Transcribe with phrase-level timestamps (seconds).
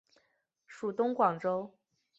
[0.65, 1.71] 属东广州。